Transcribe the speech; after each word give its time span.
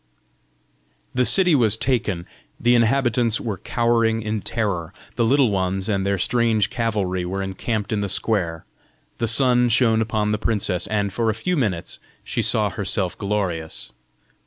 The 1.13 1.25
city 1.25 1.53
was 1.53 1.77
taken; 1.77 2.25
the 2.59 2.73
inhabitants 2.73 3.39
were 3.39 3.59
cowering 3.59 4.23
in 4.23 4.41
terror; 4.41 4.95
the 5.15 5.23
Little 5.23 5.51
Ones 5.51 5.87
and 5.87 6.03
their 6.03 6.17
strange 6.17 6.71
cavalry 6.71 7.23
were 7.23 7.43
encamped 7.43 7.93
in 7.93 8.01
the 8.01 8.09
square; 8.09 8.65
the 9.19 9.27
sun 9.27 9.69
shone 9.69 10.01
upon 10.01 10.31
the 10.31 10.39
princess, 10.39 10.87
and 10.87 11.13
for 11.13 11.29
a 11.29 11.35
few 11.35 11.55
minutes 11.55 11.99
she 12.23 12.41
saw 12.41 12.71
herself 12.71 13.15
glorious. 13.15 13.91